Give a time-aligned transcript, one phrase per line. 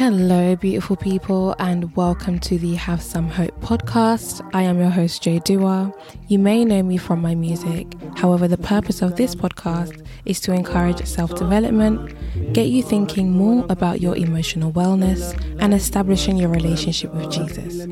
[0.00, 4.40] Hello, beautiful people, and welcome to the Have Psalm Hope podcast.
[4.54, 5.92] I am your host, Jay Dua.
[6.26, 7.86] You may know me from my music.
[8.16, 12.14] However, the purpose of this podcast is to encourage self development,
[12.54, 17.86] get you thinking more about your emotional wellness, and establishing your relationship with Jesus.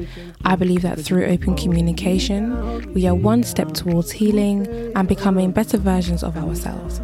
[0.47, 4.67] I believe that through open communication, we are one step towards healing
[4.97, 7.03] and becoming better versions of ourselves.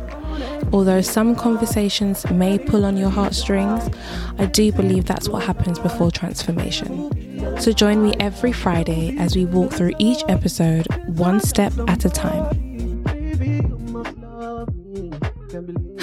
[0.75, 3.89] Although some conversations may pull on your heartstrings,
[4.39, 7.61] I do believe that's what happens before transformation.
[7.61, 12.11] So join me every Friday as we walk through each episode one step at a
[12.11, 12.64] time.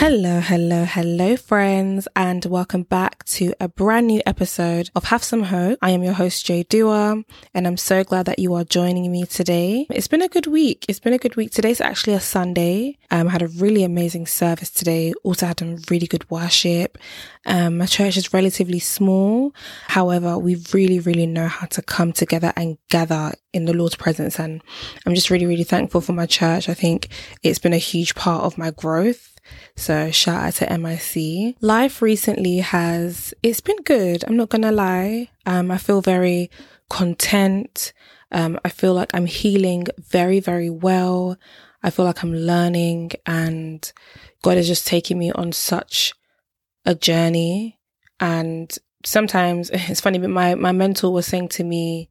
[0.01, 5.43] Hello, hello, hello, friends, and welcome back to a brand new episode of Have Psalm
[5.43, 5.77] Hope.
[5.79, 7.23] I am your host, Jay Dua,
[7.53, 9.85] and I'm so glad that you are joining me today.
[9.91, 10.85] It's been a good week.
[10.89, 11.51] It's been a good week.
[11.51, 12.97] Today's actually a Sunday.
[13.11, 15.13] Um, I had a really amazing service today.
[15.23, 16.97] Also had a really good worship.
[17.45, 19.53] Um, my church is relatively small.
[19.85, 24.39] However, we really, really know how to come together and gather in the Lord's presence.
[24.39, 24.63] And
[25.05, 26.70] I'm just really, really thankful for my church.
[26.70, 27.09] I think
[27.43, 29.30] it's been a huge part of my growth.
[29.75, 31.55] So shout out to MIC.
[31.61, 34.23] Life recently has, it's been good.
[34.25, 35.29] I'm not going to lie.
[35.45, 36.49] Um, I feel very
[36.89, 37.93] content.
[38.31, 41.37] Um, I feel like I'm healing very, very well.
[41.83, 43.91] I feel like I'm learning and
[44.41, 46.13] God is just taking me on such
[46.85, 47.79] a journey.
[48.19, 52.09] And sometimes it's funny, but my, my mentor was saying to me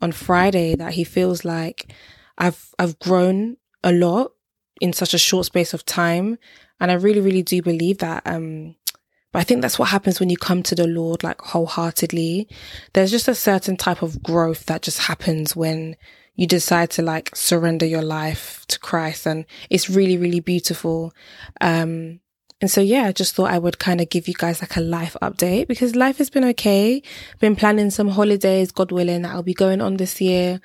[0.00, 1.92] on Friday that he feels like
[2.36, 4.32] I've, I've grown a lot
[4.80, 6.38] in such a short space of time.
[6.80, 8.22] And I really, really do believe that.
[8.26, 8.76] Um,
[9.32, 12.48] but I think that's what happens when you come to the Lord like wholeheartedly.
[12.94, 15.96] There's just a certain type of growth that just happens when
[16.34, 19.26] you decide to like surrender your life to Christ.
[19.26, 21.12] And it's really, really beautiful.
[21.60, 22.20] Um,
[22.60, 24.80] and so, yeah, I just thought I would kind of give you guys like a
[24.80, 27.02] life update because life has been okay.
[27.38, 30.60] Been planning some holidays, God willing, that I'll be going on this year.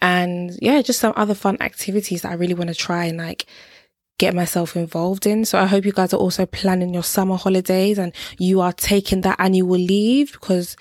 [0.00, 3.46] And yeah, just some other fun activities that I really want to try and like
[4.18, 5.44] get myself involved in.
[5.44, 9.22] So I hope you guys are also planning your summer holidays and you are taking
[9.22, 10.76] that annual leave because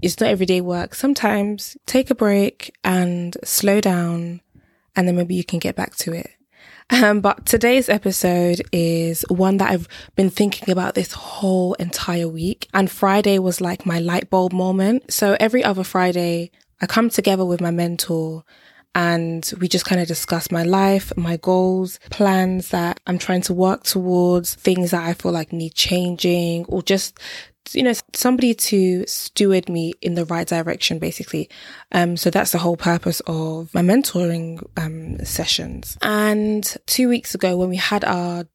[0.00, 0.94] it's not everyday work.
[0.94, 4.40] Sometimes take a break and slow down
[4.94, 6.30] and then maybe you can get back to it.
[6.90, 12.68] Um, but today's episode is one that I've been thinking about this whole entire week.
[12.72, 15.12] And Friday was like my light bulb moment.
[15.12, 16.50] So every other Friday,
[16.80, 18.44] I come together with my mentor
[18.94, 23.54] and we just kind of discuss my life, my goals, plans that I'm trying to
[23.54, 27.18] work towards, things that I feel like need changing or just
[27.72, 31.48] you know, somebody to steward me in the right direction, basically.
[31.92, 35.98] Um, so that's the whole purpose of my mentoring, um, sessions.
[36.02, 38.46] And two weeks ago when we had our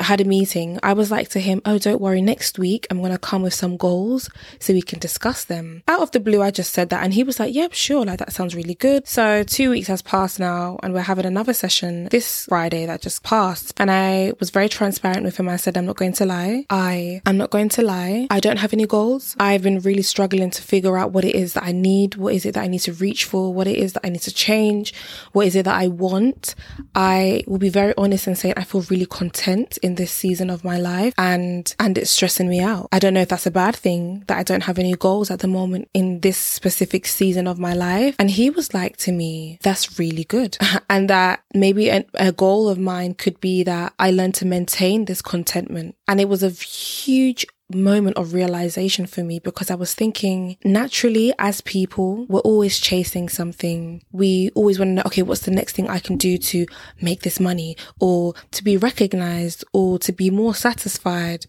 [0.00, 2.20] had a meeting, I was like to him, Oh, don't worry.
[2.22, 5.82] Next week, I'm going to come with some goals so we can discuss them.
[5.88, 7.02] Out of the blue, I just said that.
[7.02, 8.04] And he was like, Yep, yeah, sure.
[8.04, 9.06] Like that sounds really good.
[9.06, 13.22] So two weeks has passed now and we're having another session this Friday that just
[13.22, 13.74] passed.
[13.78, 15.48] And I was very transparent with him.
[15.48, 16.66] I said, I'm not going to lie.
[16.70, 18.26] I am not going to lie.
[18.30, 19.36] I don't have any goals.
[19.38, 22.16] I've been really struggling to figure out what it is that I need.
[22.16, 23.52] What is it that I need to reach for?
[23.52, 24.94] What it is that I need to change?
[25.32, 26.54] What is it that I want?
[26.94, 30.64] I will be very honest and say I feel really content in this season of
[30.64, 32.88] my life and, and it's stressing me out.
[32.92, 35.40] I don't know if that's a bad thing that I don't have any goals at
[35.40, 38.16] the moment in this specific season of my life.
[38.18, 40.58] And he was like to me, that's really good.
[40.90, 45.04] and that maybe a, a goal of mine could be that I learn to maintain
[45.04, 45.96] this contentment.
[46.08, 51.32] And it was a huge moment of realization for me because I was thinking naturally
[51.38, 54.02] as people, we're always chasing something.
[54.12, 56.66] We always want to know, okay, what's the next thing I can do to
[57.00, 61.46] make this money or to be recognized or to be more satisfied.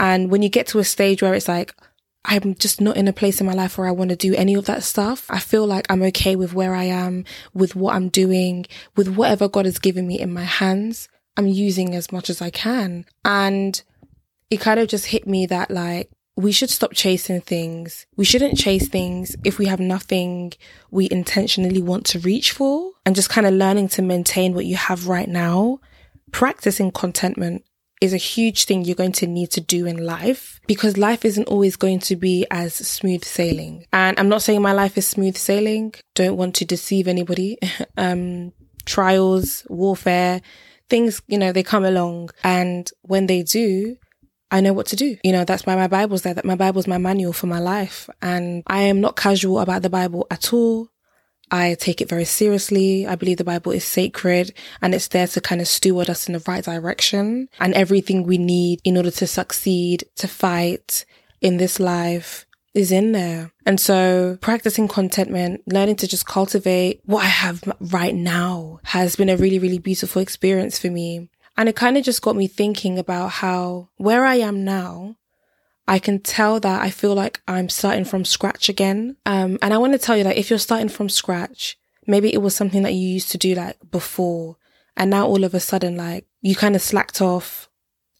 [0.00, 1.74] And when you get to a stage where it's like,
[2.24, 4.54] I'm just not in a place in my life where I want to do any
[4.54, 5.26] of that stuff.
[5.28, 8.64] I feel like I'm okay with where I am, with what I'm doing,
[8.96, 11.08] with whatever God has given me in my hands.
[11.36, 13.04] I'm using as much as I can.
[13.24, 13.82] And
[14.50, 18.06] it kind of just hit me that like, we should stop chasing things.
[18.16, 20.52] We shouldn't chase things if we have nothing
[20.90, 24.76] we intentionally want to reach for and just kind of learning to maintain what you
[24.76, 25.78] have right now.
[26.32, 27.64] Practicing contentment
[28.00, 31.46] is a huge thing you're going to need to do in life because life isn't
[31.46, 33.86] always going to be as smooth sailing.
[33.92, 35.94] And I'm not saying my life is smooth sailing.
[36.14, 37.58] Don't want to deceive anybody.
[37.96, 38.52] um,
[38.84, 40.42] trials, warfare,
[40.90, 42.30] things, you know, they come along.
[42.42, 43.96] And when they do,
[44.54, 45.16] I know what to do.
[45.24, 48.08] You know, that's why my Bible's there, that my Bible's my manual for my life.
[48.22, 50.90] And I am not casual about the Bible at all.
[51.50, 53.04] I take it very seriously.
[53.04, 56.34] I believe the Bible is sacred and it's there to kind of steward us in
[56.34, 61.04] the right direction and everything we need in order to succeed, to fight,
[61.40, 63.52] in this life is in there.
[63.66, 69.28] And so practicing contentment, learning to just cultivate what I have right now has been
[69.28, 71.28] a really, really beautiful experience for me.
[71.56, 75.16] And it kind of just got me thinking about how where I am now,
[75.86, 79.16] I can tell that I feel like I'm starting from scratch again.
[79.26, 82.42] Um, and I want to tell you that if you're starting from scratch, maybe it
[82.42, 84.56] was something that you used to do like before.
[84.96, 87.68] And now all of a sudden, like you kind of slacked off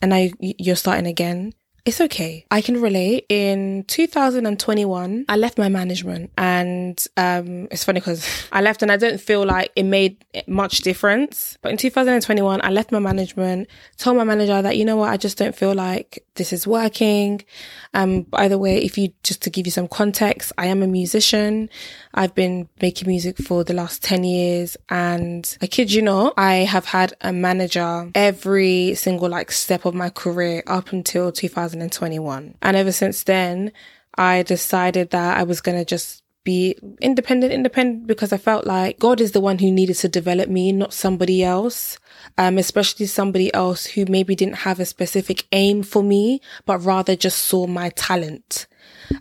[0.00, 1.54] and now you're starting again
[1.84, 2.46] it's okay.
[2.50, 3.26] I can relate.
[3.28, 8.96] In 2021, I left my management and um, it's funny because I left and I
[8.96, 11.58] don't feel like it made much difference.
[11.60, 15.18] But in 2021, I left my management, told my manager that, you know what, I
[15.18, 17.44] just don't feel like this is working.
[17.92, 20.86] Um, by the way, if you just to give you some context, I am a
[20.86, 21.68] musician.
[22.14, 26.54] I've been making music for the last 10 years and I kid you not, I
[26.58, 32.54] have had a manager every single like step of my career up until 2021.
[32.62, 33.72] And ever since then,
[34.16, 38.98] I decided that I was going to just be independent, independent because I felt like
[38.98, 41.98] God is the one who needed to develop me, not somebody else.
[42.38, 47.16] Um, especially somebody else who maybe didn't have a specific aim for me, but rather
[47.16, 48.66] just saw my talent.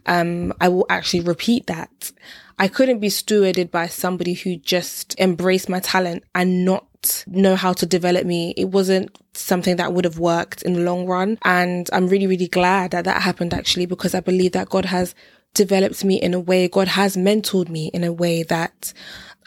[0.06, 2.12] Um, I will actually repeat that.
[2.60, 7.74] I couldn't be stewarded by somebody who just embraced my talent and not know how
[7.74, 8.54] to develop me.
[8.56, 11.38] It wasn't something that would have worked in the long run.
[11.44, 15.16] And I'm really, really glad that that happened actually, because I believe that God has
[15.54, 18.94] developed me in a way, God has mentored me in a way that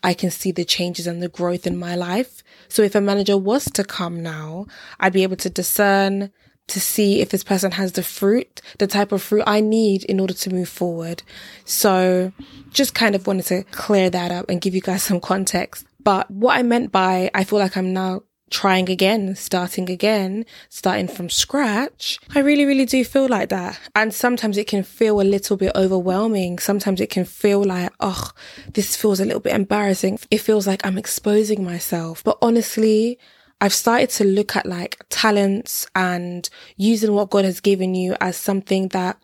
[0.03, 2.43] I can see the changes and the growth in my life.
[2.69, 4.67] So if a manager was to come now,
[5.01, 6.33] I'd be able to discern
[6.69, 10.19] to see if this person has the fruit, the type of fruit I need in
[10.19, 11.23] order to move forward.
[11.65, 12.33] So
[12.71, 15.87] just kind of wanted to clear that up and give you guys some context.
[16.03, 21.09] But what I meant by I feel like I'm now trying again, starting again, starting
[21.09, 22.19] from scratch.
[22.35, 23.79] I really, really do feel like that.
[23.95, 26.59] And sometimes it can feel a little bit overwhelming.
[26.59, 28.31] Sometimes it can feel like, oh,
[28.73, 30.19] this feels a little bit embarrassing.
[30.31, 32.23] It feels like I'm exposing myself.
[32.23, 33.19] But honestly,
[33.61, 38.37] I've started to look at like talents and using what God has given you as
[38.37, 39.19] something that,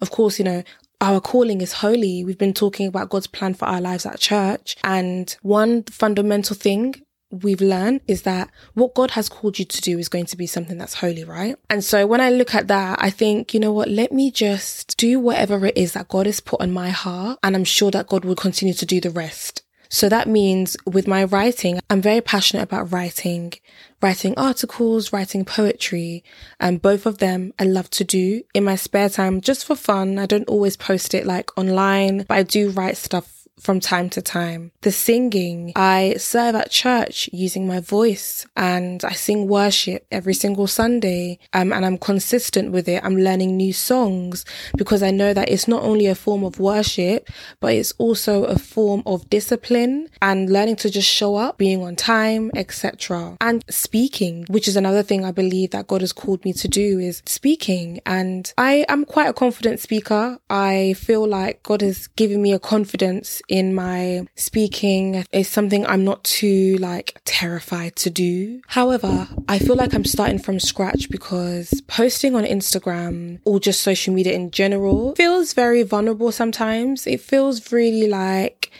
[0.00, 0.62] of course, you know,
[1.00, 2.24] our calling is holy.
[2.24, 4.76] We've been talking about God's plan for our lives at church.
[4.84, 6.96] And one fundamental thing
[7.30, 10.46] we've learned is that what God has called you to do is going to be
[10.46, 11.56] something that's holy, right?
[11.70, 14.96] And so when I look at that, I think, you know what, let me just
[14.96, 17.38] do whatever it is that God has put on my heart.
[17.42, 19.62] And I'm sure that God will continue to do the rest.
[19.88, 23.54] So that means with my writing, I'm very passionate about writing,
[24.02, 26.22] writing articles, writing poetry,
[26.60, 30.18] and both of them I love to do in my spare time just for fun.
[30.18, 34.22] I don't always post it like online, but I do write stuff from time to
[34.22, 34.72] time.
[34.82, 40.66] The singing, I serve at church using my voice and I sing worship every single
[40.66, 41.38] Sunday.
[41.52, 43.02] Um, and I'm consistent with it.
[43.04, 44.44] I'm learning new songs
[44.76, 47.28] because I know that it's not only a form of worship,
[47.60, 51.96] but it's also a form of discipline and learning to just show up, being on
[51.96, 53.36] time, etc.
[53.40, 56.98] And speaking, which is another thing I believe that God has called me to do
[56.98, 58.00] is speaking.
[58.06, 60.38] And I am quite a confident speaker.
[60.48, 66.04] I feel like God has given me a confidence in my speaking is something I'm
[66.04, 68.60] not too like terrified to do.
[68.68, 74.14] However, I feel like I'm starting from scratch because posting on Instagram or just social
[74.14, 77.06] media in general feels very vulnerable sometimes.
[77.06, 78.70] It feels really like,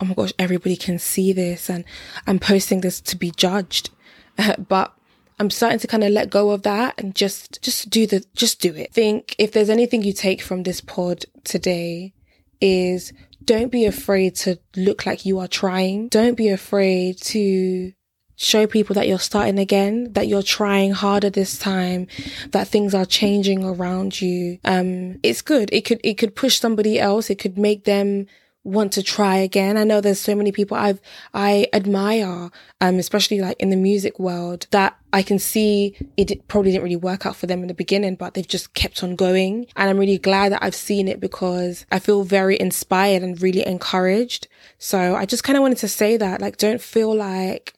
[0.00, 1.84] oh my gosh, everybody can see this and
[2.26, 3.90] I'm posting this to be judged.
[4.68, 4.94] but
[5.40, 8.60] I'm starting to kind of let go of that and just, just do the, just
[8.60, 8.92] do it.
[8.92, 12.12] Think if there's anything you take from this pod today
[12.60, 13.12] is
[13.44, 16.08] don't be afraid to look like you are trying.
[16.08, 17.92] Don't be afraid to
[18.36, 22.06] show people that you're starting again, that you're trying harder this time,
[22.50, 24.58] that things are changing around you.
[24.64, 25.70] Um, it's good.
[25.72, 27.30] It could, it could push somebody else.
[27.30, 28.26] It could make them
[28.68, 29.76] want to try again.
[29.76, 31.00] I know there's so many people I've,
[31.32, 36.72] I admire, um, especially like in the music world that I can see it probably
[36.72, 39.66] didn't really work out for them in the beginning, but they've just kept on going.
[39.74, 43.66] And I'm really glad that I've seen it because I feel very inspired and really
[43.66, 44.48] encouraged.
[44.78, 47.74] So I just kind of wanted to say that, like, don't feel like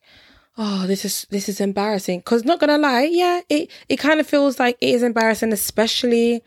[0.59, 2.23] oh, this is this is embarrassing.
[2.23, 6.43] Cause not gonna lie, yeah, it it kind of feels like it is embarrassing, especially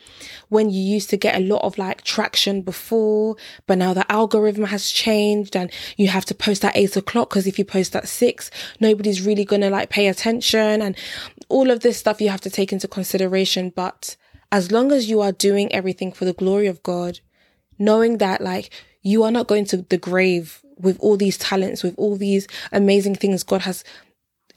[0.50, 4.66] when you used to get a lot of like traction before, but now the algorithm
[4.66, 8.08] has changed and you have to post at eight o'clock because if you post at
[8.08, 10.96] six, nobody's really gonna like pay attention and
[11.50, 13.72] all of this stuff you have to take into consideration.
[13.76, 14.16] But
[14.52, 17.20] as long as you are doing everything for the glory of God,
[17.80, 18.70] knowing that like
[19.02, 23.16] you are not going to the grave with all these talents, with all these amazing
[23.16, 23.84] things God has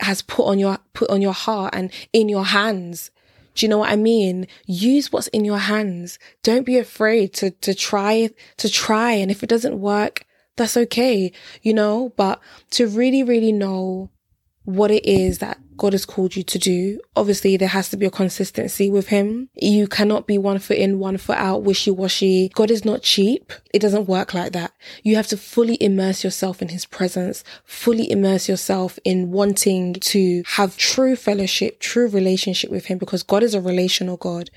[0.01, 3.11] has put on your put on your heart and in your hands.
[3.55, 4.47] Do you know what I mean?
[4.67, 6.19] Use what's in your hands.
[6.43, 9.13] Don't be afraid to, to try, to try.
[9.13, 11.33] And if it doesn't work, that's okay,
[11.63, 12.41] you know, but
[12.73, 14.11] to really, really know
[14.65, 17.01] what it is that God has called you to do.
[17.15, 19.49] Obviously, there has to be a consistency with Him.
[19.55, 22.51] You cannot be one foot in, one foot out, wishy washy.
[22.55, 23.53] God is not cheap.
[23.73, 24.73] It doesn't work like that.
[25.03, 30.43] You have to fully immerse yourself in His presence, fully immerse yourself in wanting to
[30.47, 34.51] have true fellowship, true relationship with Him because God is a relational God.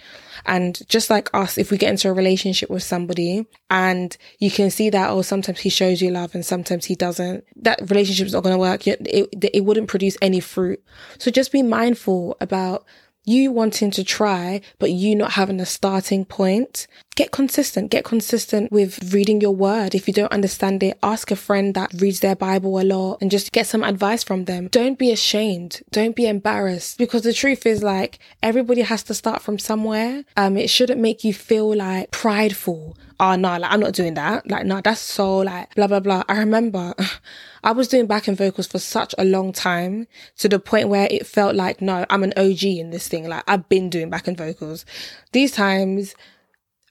[0.46, 4.70] And just like us, if we get into a relationship with somebody and you can
[4.70, 8.34] see that, oh, sometimes he shows you love and sometimes he doesn't, that relationship is
[8.34, 8.88] not going to work.
[8.88, 10.82] It, it, it wouldn't produce any fruit.
[11.18, 12.86] So just be mindful about
[13.26, 16.88] you wanting to try, but you not having a starting point.
[17.16, 17.92] Get consistent.
[17.92, 19.94] Get consistent with reading your word.
[19.94, 23.30] If you don't understand it, ask a friend that reads their Bible a lot and
[23.30, 24.68] just get some advice from them.
[24.70, 25.82] Don't be ashamed.
[25.92, 30.24] Don't be embarrassed because the truth is like everybody has to start from somewhere.
[30.38, 32.98] Um, it shouldn't make you feel like prideful.
[33.20, 34.50] Oh no, like I'm not doing that.
[34.50, 36.24] Like no, that's so like blah blah blah.
[36.30, 36.96] I remember
[37.64, 41.28] I was doing backing vocals for such a long time to the point where it
[41.28, 43.28] felt like no, I'm an OG in this thing.
[43.28, 44.86] Like I've been doing backing vocals.
[45.32, 46.16] These times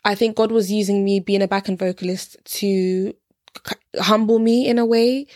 [0.04, 3.14] I think God was using me being a backing vocalist to
[3.98, 5.26] humble me in a way,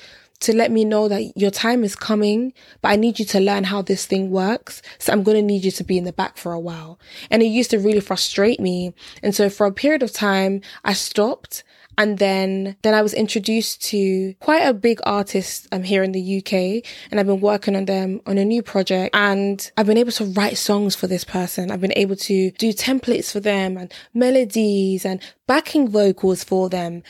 [0.40, 3.64] to let me know that your time is coming, but I need you to learn
[3.64, 4.82] how this thing works.
[4.98, 6.98] So I'm going to need you to be in the back for a while.
[7.30, 8.94] And it used to really frustrate me.
[9.22, 11.64] And so for a period of time, I stopped
[11.98, 16.38] and then, then I was introduced to quite a big artist um, here in the
[16.38, 20.12] UK and I've been working on them on a new project and I've been able
[20.12, 21.70] to write songs for this person.
[21.70, 27.02] I've been able to do templates for them and melodies and backing vocals for them.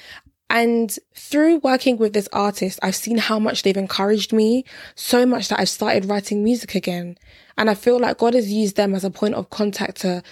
[0.51, 5.49] And through working with this artist, I've seen how much they've encouraged me so much
[5.49, 7.17] that I've started writing music again.
[7.57, 10.23] And I feel like God has used them as a point of contact to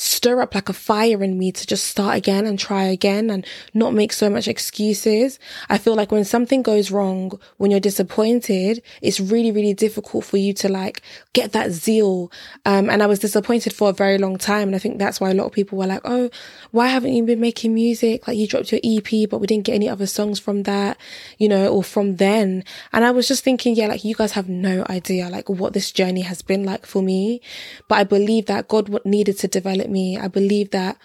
[0.00, 3.46] stir up like a fire in me to just start again and try again and
[3.74, 5.38] not make so much excuses.
[5.68, 10.38] I feel like when something goes wrong, when you're disappointed, it's really, really difficult for
[10.38, 11.02] you to like
[11.34, 12.32] get that zeal.
[12.64, 14.68] Um, and I was disappointed for a very long time.
[14.68, 16.30] And I think that's why a lot of people were like, Oh,
[16.70, 18.26] why haven't you been making music?
[18.26, 20.96] Like you dropped your EP, but we didn't get any other songs from that,
[21.36, 22.64] you know, or from then.
[22.92, 25.92] And I was just thinking, yeah, like you guys have no idea like what this
[25.92, 27.42] journey has been like for me.
[27.86, 30.18] But I believe that God needed to develop me.
[30.18, 30.96] I believe that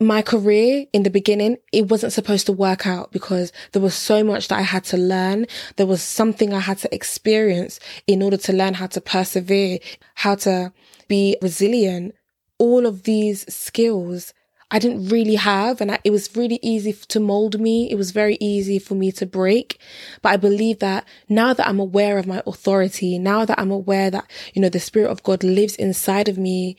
[0.00, 4.22] my career in the beginning, it wasn't supposed to work out because there was so
[4.22, 5.46] much that I had to learn.
[5.76, 9.78] There was something I had to experience in order to learn how to persevere,
[10.14, 10.72] how to
[11.08, 12.14] be resilient.
[12.58, 14.32] All of these skills
[14.70, 17.90] I didn't really have, and I, it was really easy to mold me.
[17.90, 19.80] It was very easy for me to break.
[20.20, 24.10] But I believe that now that I'm aware of my authority, now that I'm aware
[24.10, 26.76] that, you know, the Spirit of God lives inside of me,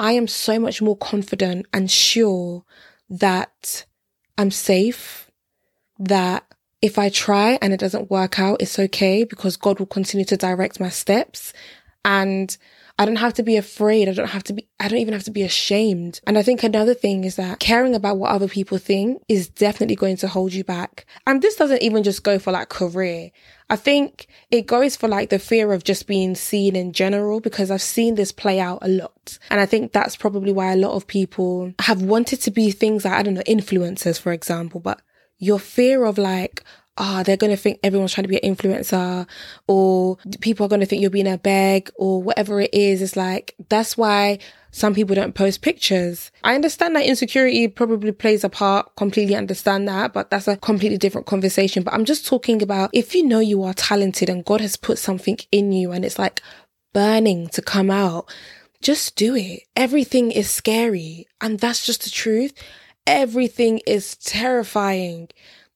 [0.00, 2.64] I am so much more confident and sure
[3.10, 3.84] that
[4.38, 5.30] I'm safe,
[5.98, 6.46] that
[6.80, 10.38] if I try and it doesn't work out, it's okay because God will continue to
[10.38, 11.52] direct my steps.
[12.02, 12.56] And
[13.00, 14.10] I don't have to be afraid.
[14.10, 16.20] I don't have to be, I don't even have to be ashamed.
[16.26, 19.96] And I think another thing is that caring about what other people think is definitely
[19.96, 21.06] going to hold you back.
[21.26, 23.30] And this doesn't even just go for like career.
[23.70, 27.70] I think it goes for like the fear of just being seen in general because
[27.70, 29.38] I've seen this play out a lot.
[29.48, 33.06] And I think that's probably why a lot of people have wanted to be things
[33.06, 35.00] like, I don't know, influencers, for example, but
[35.38, 36.64] your fear of like,
[37.00, 39.26] ah, oh, they're going to think everyone's trying to be an influencer
[39.66, 43.00] or people are going to think you're being a beg or whatever it is.
[43.00, 44.38] It's like, that's why
[44.70, 46.30] some people don't post pictures.
[46.44, 50.98] I understand that insecurity probably plays a part, completely understand that, but that's a completely
[50.98, 51.82] different conversation.
[51.82, 54.98] But I'm just talking about if you know you are talented and God has put
[54.98, 56.42] something in you and it's like
[56.92, 58.30] burning to come out,
[58.82, 59.62] just do it.
[59.74, 61.26] Everything is scary.
[61.40, 62.52] And that's just the truth.
[63.06, 65.30] Everything is terrifying.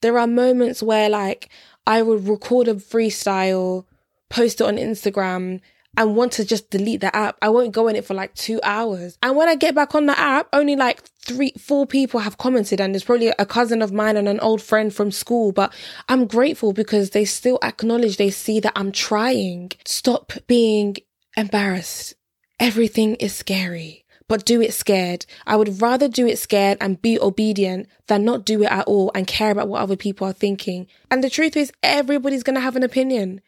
[0.05, 1.49] There are moments where like
[1.87, 3.87] I would record a freestyle,
[4.29, 5.63] post it on Instagram,
[5.97, 7.39] and want to just delete the app.
[7.41, 9.17] I won't go in it for like two hours.
[9.23, 12.83] And when I get back on the app, only like three, four people have commented
[12.83, 15.73] and it's probably a cousin of mine and an old friend from school, but
[16.11, 19.73] I'm grateful because they still acknowledge, they see that I'm trying.
[19.87, 20.97] Stop being
[21.35, 22.15] embarrassed.
[22.61, 25.27] Everything is scary but do it scared.
[25.47, 29.11] I would rather do it scared and be obedient than not do it at all
[29.15, 30.87] and care about what other people are thinking.
[31.11, 33.41] And the truth is, everybody's going to have an opinion.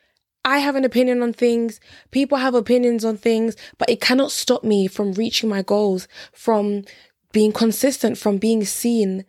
[0.45, 1.80] I have an opinion on things.
[2.12, 6.85] People have opinions on things, but it cannot stop me from reaching my goals, from
[7.33, 9.25] being consistent, from being seen,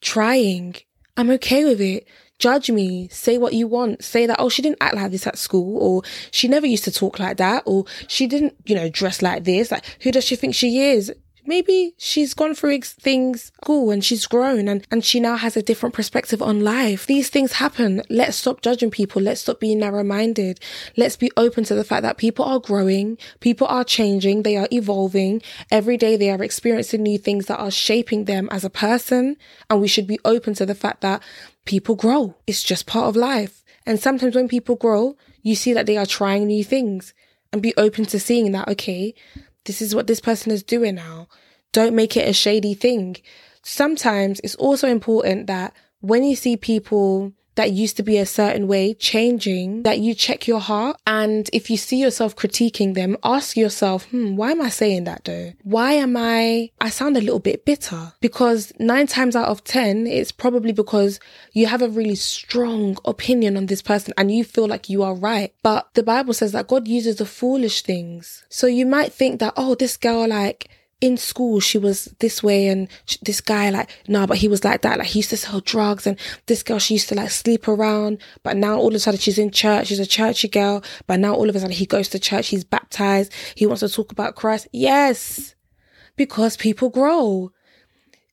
[0.00, 0.76] trying.
[1.16, 2.08] I'm okay with it.
[2.44, 5.38] Judge me, say what you want, say that, oh, she didn't act like this at
[5.38, 9.22] school, or she never used to talk like that, or she didn't, you know, dress
[9.22, 9.70] like this.
[9.70, 11.10] Like, who does she think she is?
[11.46, 15.62] maybe she's gone through things cool and she's grown and, and she now has a
[15.62, 17.06] different perspective on life.
[17.06, 18.02] These things happen.
[18.08, 19.22] Let's stop judging people.
[19.22, 20.60] Let's stop being narrow minded.
[20.96, 23.18] Let's be open to the fact that people are growing.
[23.40, 24.42] People are changing.
[24.42, 25.42] They are evolving.
[25.70, 29.36] Every day they are experiencing new things that are shaping them as a person.
[29.68, 31.22] And we should be open to the fact that
[31.64, 32.36] people grow.
[32.46, 33.64] It's just part of life.
[33.86, 37.14] And sometimes when people grow, you see that they are trying new things
[37.52, 39.14] and be open to seeing that, okay,
[39.64, 41.28] this is what this person is doing now.
[41.72, 43.16] Don't make it a shady thing.
[43.62, 48.66] Sometimes it's also important that when you see people that used to be a certain
[48.66, 50.96] way changing, that you check your heart.
[51.06, 55.24] And if you see yourself critiquing them, ask yourself, hmm, why am I saying that
[55.24, 55.52] though?
[55.62, 60.06] Why am I, I sound a little bit bitter because nine times out of 10,
[60.06, 61.20] it's probably because
[61.52, 65.14] you have a really strong opinion on this person and you feel like you are
[65.14, 65.52] right.
[65.62, 68.44] But the Bible says that God uses the foolish things.
[68.48, 70.68] So you might think that, oh, this girl, like,
[71.04, 72.88] in school she was this way and
[73.20, 74.98] this guy like no nah, but he was like that.
[74.98, 78.18] Like he used to sell drugs and this girl she used to like sleep around.
[78.42, 79.88] But now all of a sudden she's in church.
[79.88, 80.82] She's a churchy girl.
[81.06, 82.48] But now all of a sudden he goes to church.
[82.48, 83.32] He's baptized.
[83.54, 84.66] He wants to talk about Christ.
[84.72, 85.54] Yes.
[86.16, 87.52] Because people grow.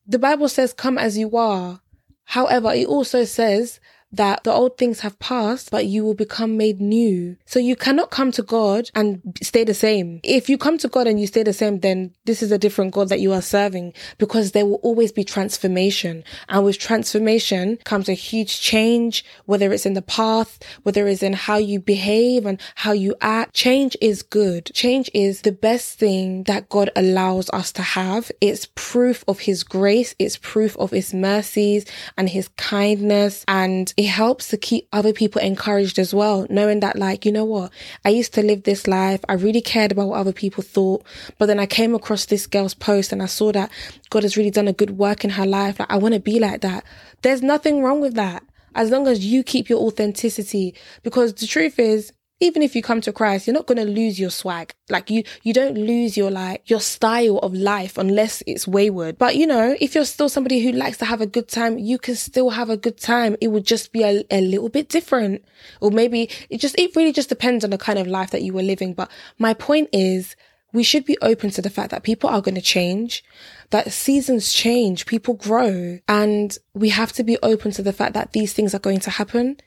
[0.06, 1.82] The bible says come as you are.
[2.24, 3.80] However it also says
[4.12, 7.36] that the old things have passed, but you will become made new.
[7.46, 10.20] So you cannot come to God and stay the same.
[10.22, 12.92] If you come to God and you stay the same, then this is a different
[12.92, 16.24] God that you are serving because there will always be transformation.
[16.48, 21.32] And with transformation comes a huge change, whether it's in the path, whether it's in
[21.32, 23.54] how you behave and how you act.
[23.54, 24.70] Change is good.
[24.74, 28.30] Change is the best thing that God allows us to have.
[28.40, 30.14] It's proof of his grace.
[30.18, 35.40] It's proof of his mercies and his kindness and it helps to keep other people
[35.40, 37.70] encouraged as well, knowing that like, you know what?
[38.04, 39.20] I used to live this life.
[39.28, 41.04] I really cared about what other people thought.
[41.38, 43.70] But then I came across this girl's post and I saw that
[44.10, 45.78] God has really done a good work in her life.
[45.78, 46.84] Like I want to be like that.
[47.22, 48.42] There's nothing wrong with that.
[48.74, 52.12] As long as you keep your authenticity, because the truth is,
[52.42, 54.74] even if you come to Christ, you're not going to lose your swag.
[54.90, 59.16] Like you, you don't lose your like, your style of life unless it's wayward.
[59.16, 61.98] But you know, if you're still somebody who likes to have a good time, you
[61.98, 63.36] can still have a good time.
[63.40, 65.44] It would just be a, a little bit different.
[65.80, 68.52] Or maybe it just, it really just depends on the kind of life that you
[68.52, 68.92] were living.
[68.92, 70.34] But my point is,
[70.72, 73.22] we should be open to the fact that people are going to change,
[73.70, 78.32] that seasons change, people grow, and we have to be open to the fact that
[78.32, 79.58] these things are going to happen.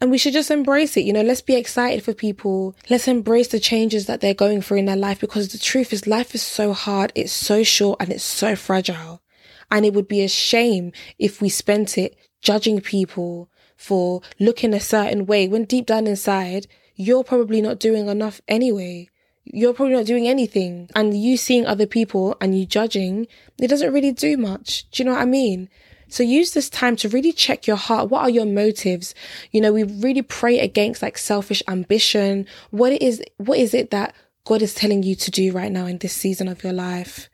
[0.00, 1.04] And we should just embrace it.
[1.04, 2.76] You know, let's be excited for people.
[2.88, 6.06] Let's embrace the changes that they're going through in their life because the truth is
[6.06, 7.10] life is so hard.
[7.14, 9.22] It's so short and it's so fragile.
[9.70, 14.80] And it would be a shame if we spent it judging people for looking a
[14.80, 19.08] certain way when deep down inside, you're probably not doing enough anyway.
[19.44, 20.90] You're probably not doing anything.
[20.94, 23.26] And you seeing other people and you judging,
[23.58, 24.88] it doesn't really do much.
[24.90, 25.68] Do you know what I mean?
[26.08, 28.10] So use this time to really check your heart.
[28.10, 29.14] What are your motives?
[29.52, 32.46] You know, we really pray against like selfish ambition.
[32.70, 35.86] What it is, what is it that God is telling you to do right now
[35.86, 37.28] in this season of your life?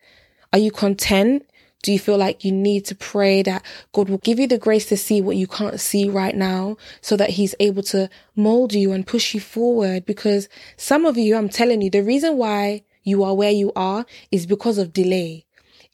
[0.53, 1.49] Are you content?
[1.83, 4.87] Do you feel like you need to pray that God will give you the grace
[4.87, 8.93] to see what you can't see right now so that he's able to mold you
[8.93, 10.07] and push you forward?
[10.07, 14.07] Because some of you, I'm telling you, the reason why you are where you are
[14.33, 15.45] is because of delay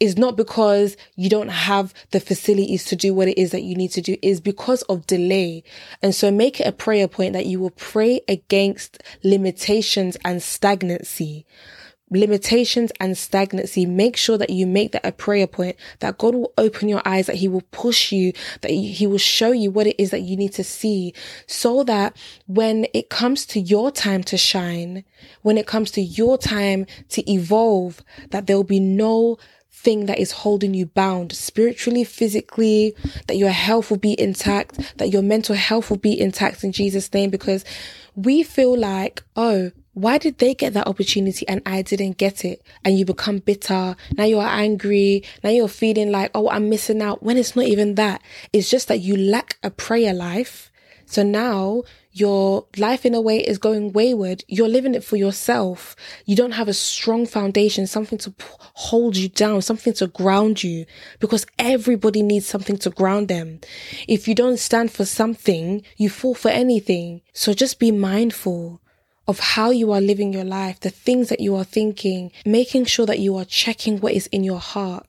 [0.01, 3.77] is not because you don't have the facilities to do what it is that you
[3.77, 5.63] need to do, is because of delay.
[6.03, 11.47] And so make it a prayer point that you will pray against limitations and stagnancy
[12.11, 16.53] limitations and stagnancy, make sure that you make that a prayer point, that God will
[16.59, 18.33] open your eyes, that he will push you,
[18.63, 21.15] that he will show you what it is that you need to see
[21.47, 25.05] so that when it comes to your time to shine,
[25.43, 29.39] when it comes to your time to evolve, that there will be no
[29.73, 32.95] thing that is holding you bound spiritually, physically,
[33.29, 37.13] that your health will be intact, that your mental health will be intact in Jesus'
[37.15, 37.65] name, because
[38.15, 42.63] we feel like, oh, why did they get that opportunity and I didn't get it?
[42.85, 43.97] And you become bitter.
[44.17, 45.25] Now you're angry.
[45.43, 48.23] Now you're feeling like, oh, I'm missing out when it's not even that.
[48.53, 50.71] It's just that you lack a prayer life.
[51.07, 54.45] So now your life in a way is going wayward.
[54.49, 55.95] You're living it for yourself.
[56.27, 58.35] You don't have a strong foundation, something to
[58.75, 60.87] hold you down, something to ground you
[61.21, 63.61] because everybody needs something to ground them.
[64.09, 67.23] If you don't stand for something, you fall for anything.
[67.33, 68.81] So just be mindful
[69.29, 73.07] of how you are living your life, the things that you are thinking, making sure
[73.07, 75.07] that you are checking what is in your heart.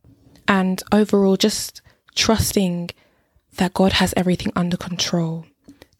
[0.47, 1.81] And overall, just
[2.13, 2.91] trusting
[3.57, 5.45] that God has everything under control.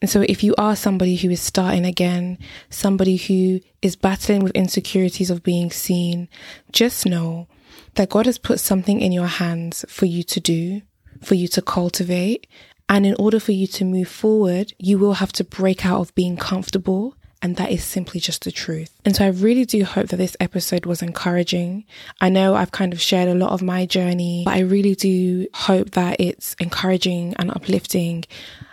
[0.02, 4.56] And so if you are somebody who is starting again, somebody who is battling with
[4.56, 6.28] insecurities of being seen,
[6.72, 7.48] just know
[7.96, 10.82] that God has put something in your hands for you to do,
[11.22, 12.48] for you to cultivate.
[12.90, 16.16] And in order for you to move forward, you will have to break out of
[16.16, 18.92] being comfortable and that is simply just the truth.
[19.04, 21.86] And so I really do hope that this episode was encouraging.
[22.20, 25.48] I know I've kind of shared a lot of my journey, but I really do
[25.54, 28.26] hope that it's encouraging and uplifting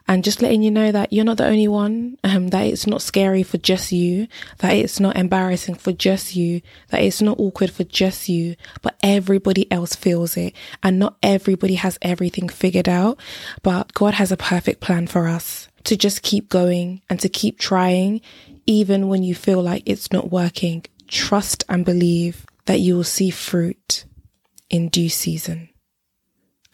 [0.09, 3.03] and just letting you know that you're not the only one, um, that it's not
[3.03, 4.27] scary for just you,
[4.59, 8.97] that it's not embarrassing for just you, that it's not awkward for just you, but
[9.03, 10.55] everybody else feels it.
[10.83, 13.19] And not everybody has everything figured out,
[13.63, 17.59] but God has a perfect plan for us to just keep going and to keep
[17.59, 18.23] trying,
[18.69, 20.85] even when you feel like it's not working.
[21.09, 24.05] Trust and believe that you will see fruit
[24.69, 25.71] in due season.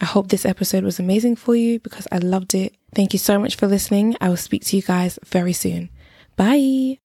[0.01, 2.75] I hope this episode was amazing for you because I loved it.
[2.93, 4.17] Thank you so much for listening.
[4.19, 5.89] I will speak to you guys very soon.
[6.35, 6.99] Bye.